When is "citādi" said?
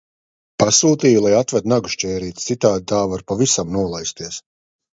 2.49-2.89